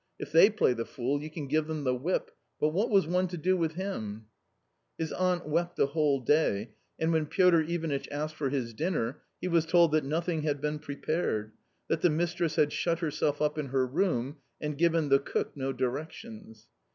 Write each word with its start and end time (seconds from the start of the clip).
If 0.17 0.31
they 0.31 0.49
play 0.49 0.73
the 0.73 0.83
fool, 0.87 1.21
you 1.21 1.29
can 1.29 1.45
give 1.47 1.67
them 1.67 1.83
the 1.83 1.93
whip; 1.93 2.31
but 2.59 2.69
what 2.69 2.89
was 2.89 3.05
one 3.05 3.27
to 3.27 3.37
do 3.37 3.55
with 3.55 3.73
him?" 3.73 4.25
His 4.97 5.13
aunt 5.13 5.47
wept 5.47 5.75
the 5.75 5.85
whole 5.85 6.19
day, 6.21 6.71
and 6.97 7.13
when 7.13 7.27
Piotr 7.27 7.59
Ivanitch 7.61 8.07
asked 8.09 8.33
for 8.33 8.49
his 8.49 8.73
dinner, 8.73 9.21
he 9.39 9.47
was 9.47 9.67
told 9.67 9.91
that 9.91 10.03
nothing 10.03 10.41
had 10.41 10.59
been 10.59 10.79
prepared, 10.79 11.51
that 11.87 12.01
the 12.01 12.09
mistress 12.09 12.55
had 12.55 12.73
shut 12.73 12.97
herself 12.97 13.43
up 13.43 13.59
in 13.59 13.67
her 13.67 13.85
room 13.85 14.37
and 14.59 14.75
given 14.75 15.09
the 15.09 15.19
cook 15.19 15.55
no 15.55 15.71
directions. 15.71 16.67